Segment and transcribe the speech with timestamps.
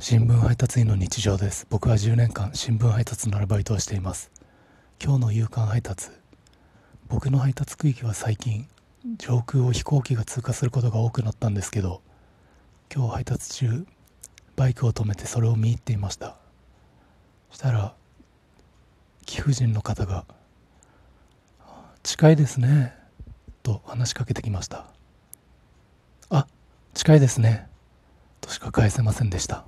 [0.00, 1.66] 新聞配達員の日常です。
[1.70, 4.30] 僕は10年間新聞配達のアルバイトをしています。
[5.02, 6.08] 今日の夕刊配達。
[7.08, 8.68] 僕の配達区域は最近
[9.18, 12.02] 上空を飛行機が通過することが多くなったんですけど
[12.94, 13.86] 今日配達中
[14.56, 16.36] バイクを止めてそれを見入っていました。
[17.50, 17.94] したら
[19.24, 20.26] 貴婦人の方が
[22.02, 22.94] 「近いですね」
[23.62, 24.86] と話しかけてきました
[26.30, 26.46] 「あ
[26.94, 27.68] 近いですね」
[28.42, 29.64] としか返せませんでした。